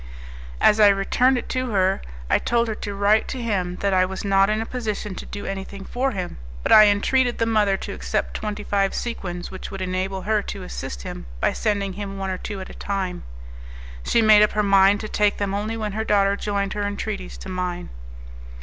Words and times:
As 0.59 0.79
I 0.79 0.87
returned 0.87 1.37
it 1.37 1.47
to 1.49 1.69
her, 1.69 2.01
I 2.27 2.39
told 2.39 2.67
her 2.67 2.73
to 2.73 2.95
write 2.95 3.27
to 3.27 3.39
him 3.39 3.75
that 3.81 3.93
I 3.93 4.03
was 4.03 4.25
not 4.25 4.49
in 4.49 4.59
a 4.59 4.65
position 4.65 5.13
to 5.13 5.27
do 5.27 5.45
anything 5.45 5.85
for 5.85 6.09
him, 6.09 6.39
but 6.63 6.71
I 6.71 6.87
entreated 6.87 7.37
the 7.37 7.45
mother 7.45 7.77
to 7.77 7.93
accept 7.93 8.33
twenty 8.33 8.63
five 8.63 8.95
sequins, 8.95 9.51
which 9.51 9.69
would 9.69 9.79
enable 9.79 10.23
her 10.23 10.41
to 10.41 10.63
assist 10.63 11.03
him 11.03 11.27
by 11.39 11.53
sending 11.53 11.93
him 11.93 12.17
one 12.17 12.31
or 12.31 12.39
two 12.39 12.59
at 12.61 12.69
a 12.71 12.73
time. 12.73 13.21
She 14.03 14.23
made 14.23 14.41
up 14.41 14.53
her 14.53 14.63
mind 14.63 15.01
to 15.01 15.07
take 15.07 15.37
them 15.37 15.53
only 15.53 15.77
when 15.77 15.91
her 15.91 16.03
daughter 16.03 16.35
joined 16.35 16.73
her 16.73 16.81
entreaties 16.87 17.37
to 17.37 17.49
mine. 17.49 17.89